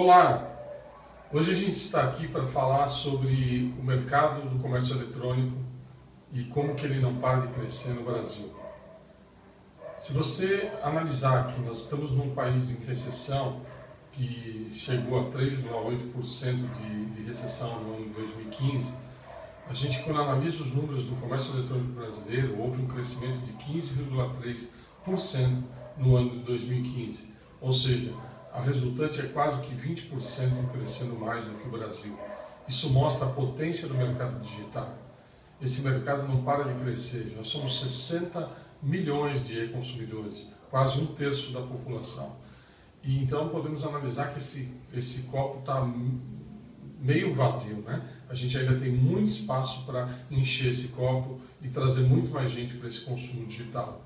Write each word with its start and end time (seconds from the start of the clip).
Olá! 0.00 0.48
Hoje 1.32 1.50
a 1.50 1.54
gente 1.56 1.76
está 1.76 2.04
aqui 2.04 2.28
para 2.28 2.46
falar 2.46 2.86
sobre 2.86 3.74
o 3.76 3.82
mercado 3.82 4.48
do 4.48 4.62
comércio 4.62 4.94
eletrônico 4.94 5.58
e 6.30 6.44
como 6.44 6.76
que 6.76 6.86
ele 6.86 7.00
não 7.00 7.16
para 7.16 7.40
de 7.40 7.48
crescer 7.48 7.94
no 7.94 8.04
Brasil. 8.04 8.48
Se 9.96 10.12
você 10.12 10.70
analisar 10.84 11.48
que 11.48 11.60
nós 11.62 11.80
estamos 11.80 12.12
num 12.12 12.32
país 12.32 12.70
em 12.70 12.76
recessão, 12.84 13.62
que 14.12 14.68
chegou 14.70 15.18
a 15.18 15.24
3,8% 15.32 16.76
de, 16.76 17.06
de 17.06 17.22
recessão 17.24 17.80
no 17.80 17.96
ano 17.96 18.04
de 18.04 18.10
2015, 18.10 18.94
a 19.68 19.74
gente 19.74 20.00
quando 20.04 20.20
analisa 20.20 20.62
os 20.62 20.72
números 20.72 21.06
do 21.06 21.16
comércio 21.16 21.56
eletrônico 21.56 21.94
brasileiro, 21.94 22.56
houve 22.56 22.80
um 22.80 22.86
crescimento 22.86 23.40
de 23.40 23.52
15,3% 23.54 25.60
no 25.96 26.16
ano 26.16 26.30
de 26.30 26.38
2015. 26.44 27.36
Ou 27.60 27.72
seja, 27.72 28.14
a 28.58 28.60
resultante 28.60 29.20
é 29.20 29.24
quase 29.28 29.60
que 29.62 29.72
20% 29.72 30.72
crescendo 30.72 31.14
mais 31.14 31.44
do 31.44 31.52
que 31.52 31.68
o 31.68 31.70
Brasil. 31.70 32.18
Isso 32.66 32.90
mostra 32.90 33.26
a 33.26 33.30
potência 33.30 33.86
do 33.86 33.94
mercado 33.94 34.40
digital. 34.40 34.98
Esse 35.62 35.82
mercado 35.82 36.26
não 36.26 36.42
para 36.42 36.64
de 36.64 36.74
crescer, 36.82 37.32
já 37.36 37.44
somos 37.44 37.78
60 37.78 38.50
milhões 38.82 39.46
de 39.46 39.60
e-consumidores, 39.60 40.50
quase 40.70 41.00
um 41.00 41.06
terço 41.06 41.52
da 41.52 41.60
população. 41.60 42.34
E 43.04 43.22
então 43.22 43.48
podemos 43.48 43.84
analisar 43.84 44.32
que 44.32 44.38
esse, 44.38 44.68
esse 44.92 45.22
copo 45.28 45.60
está 45.60 45.88
meio 47.00 47.32
vazio, 47.32 47.76
né? 47.76 48.08
A 48.28 48.34
gente 48.34 48.58
ainda 48.58 48.76
tem 48.76 48.90
muito 48.90 49.28
espaço 49.28 49.86
para 49.86 50.08
encher 50.28 50.70
esse 50.70 50.88
copo 50.88 51.40
e 51.62 51.68
trazer 51.68 52.02
muito 52.02 52.32
mais 52.32 52.50
gente 52.50 52.74
para 52.74 52.88
esse 52.88 53.02
consumo 53.02 53.46
digital. 53.46 54.04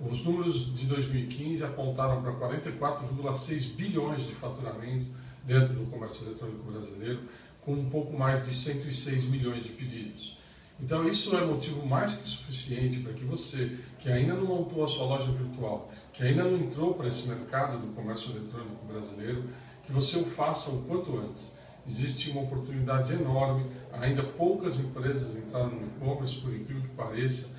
Os 0.00 0.24
números 0.24 0.74
de 0.76 0.86
2015 0.86 1.62
apontaram 1.64 2.20
para 2.20 2.32
44,6 2.32 3.74
bilhões 3.74 4.26
de 4.26 4.34
faturamento 4.34 5.06
dentro 5.44 5.74
do 5.74 5.90
comércio 5.90 6.26
eletrônico 6.26 6.70
brasileiro, 6.70 7.20
com 7.60 7.72
um 7.74 7.88
pouco 7.88 8.16
mais 8.16 8.44
de 8.44 8.54
106 8.54 9.24
milhões 9.24 9.62
de 9.62 9.70
pedidos. 9.70 10.36
Então, 10.80 11.08
isso 11.08 11.36
é 11.36 11.46
motivo 11.46 11.86
mais 11.86 12.14
que 12.14 12.28
suficiente 12.28 12.98
para 12.98 13.12
que 13.12 13.24
você, 13.24 13.78
que 13.98 14.10
ainda 14.10 14.34
não 14.34 14.44
montou 14.44 14.84
a 14.84 14.88
sua 14.88 15.06
loja 15.06 15.30
virtual, 15.30 15.90
que 16.12 16.22
ainda 16.24 16.42
não 16.42 16.58
entrou 16.58 16.94
para 16.94 17.06
esse 17.06 17.28
mercado 17.28 17.78
do 17.78 17.92
comércio 17.94 18.32
eletrônico 18.32 18.84
brasileiro, 18.84 19.44
que 19.84 19.92
você 19.92 20.18
o 20.18 20.24
faça 20.24 20.70
o 20.70 20.82
quanto 20.82 21.16
antes. 21.18 21.56
Existe 21.86 22.30
uma 22.30 22.42
oportunidade 22.42 23.12
enorme, 23.12 23.66
ainda 23.92 24.22
poucas 24.22 24.80
empresas 24.80 25.36
entraram 25.36 25.70
no 25.70 25.86
e-commerce, 25.86 26.36
por 26.36 26.52
incrível 26.52 26.82
que 26.82 26.88
pareça, 26.88 27.50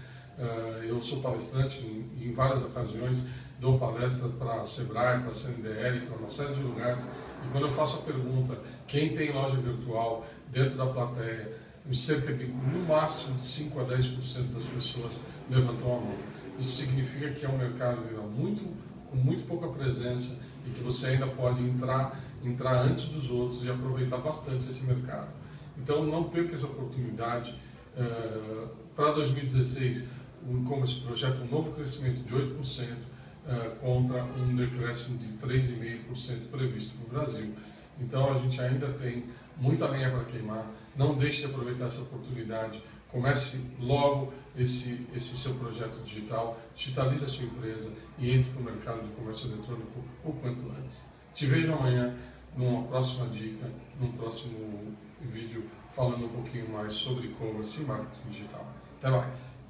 eu 0.84 1.02
sou 1.02 1.22
palestrante 1.22 1.80
em, 1.80 2.34
várias 2.34 2.62
ocasiões, 2.62 3.24
dou 3.60 3.80
palestra 3.80 4.28
para 4.30 4.62
o 4.62 4.68
Sebrae, 4.68 5.22
para 5.22 5.30
a 5.30 5.34
CNDL, 5.34 6.02
para 6.08 6.18
uma 6.18 6.28
série 6.28 6.54
de 6.54 6.62
lugares. 6.62 7.10
E 7.44 7.48
quando 7.52 7.68
eu 7.68 7.72
faço 7.72 8.00
a 8.00 8.02
pergunta, 8.02 8.58
quem 8.88 9.14
tem 9.14 9.32
loja 9.32 9.56
virtual 9.58 10.26
dentro 10.52 10.78
da 10.78 10.86
plateia, 10.88 11.58
cerca 11.94 12.34
de, 12.34 12.48
no 12.48 12.86
máximo, 12.86 13.38
de 13.38 13.44
5 13.44 13.80
a 13.80 13.86
10% 13.86 14.54
das 14.54 14.64
pessoas 14.64 15.22
levantam 15.50 15.98
a 15.98 16.02
mão. 16.02 16.16
Isso 16.58 16.78
significa 16.78 17.30
que 17.32 17.46
é 17.46 17.50
um 17.50 17.58
mercado 17.58 18.02
muito, 18.36 18.64
com 19.12 19.18
muito 19.18 19.44
pouca 19.48 19.68
presença 19.68 20.40
e 20.66 20.72
que 20.72 20.82
você 20.82 21.08
ainda 21.08 21.28
pode 21.28 21.62
entrar, 21.64 22.20
entrar 22.44 22.82
antes 22.82 23.04
dos 23.04 23.30
outros 23.30 23.64
e 23.64 23.70
aproveitar 23.70 24.18
bastante 24.18 24.68
esse 24.68 24.86
mercado. 24.86 25.30
Então, 25.78 26.04
não 26.04 26.24
perca 26.24 26.56
essa 26.56 26.66
oportunidade. 26.66 27.56
Uh, 27.96 28.68
para 28.96 29.12
2016, 29.12 30.06
o 30.48 30.58
e-commerce 30.58 31.00
projeta 31.02 31.42
um 31.42 31.48
novo 31.48 31.72
crescimento 31.72 32.22
de 32.24 32.34
8% 32.34 32.92
uh, 32.92 33.06
eh, 33.48 33.70
contra 33.82 34.24
um 34.24 34.56
decréscimo 34.56 35.18
de 35.18 35.34
3,5% 35.38 36.50
previsto 36.52 36.98
no 37.00 37.08
Brasil. 37.08 37.54
Então 38.00 38.32
a 38.32 38.40
gente 38.40 38.60
ainda 38.62 38.88
tem 38.94 39.26
muita 39.58 39.88
lenha 39.88 40.12
para 40.12 40.26
queimar, 40.26 40.66
não 40.96 41.18
deixe 41.18 41.42
de 41.42 41.46
aproveitar 41.46 41.86
essa 41.86 42.02
oportunidade, 42.02 42.84
comece 43.10 43.66
logo 43.80 44.34
esse, 44.56 45.08
esse 45.16 45.38
seu 45.38 45.56
projeto 45.56 46.04
digital, 46.04 46.60
digitalize 46.76 47.24
a 47.24 47.28
sua 47.28 47.46
empresa 47.46 47.92
e 48.18 48.32
entre 48.32 48.52
para 48.52 48.62
o 48.62 48.64
mercado 48.66 49.02
de 49.04 49.10
comércio 49.14 49.48
eletrônico 49.48 50.04
o 50.24 50.34
quanto 50.34 50.70
antes. 50.78 51.10
Te 51.34 51.46
vejo 51.46 51.72
amanhã 51.72 52.16
numa 52.56 52.84
próxima 52.84 53.28
dica, 53.28 53.70
num 54.00 54.12
próximo 54.14 54.96
vídeo 55.22 55.64
falando 55.96 56.26
um 56.26 56.30
pouquinho 56.30 56.70
mais 56.70 56.94
sobre 56.94 57.28
e-commerce 57.28 57.82
e 57.82 57.86
marketing 57.86 58.30
digital. 58.30 58.68
Até 59.00 59.10
mais! 59.10 59.65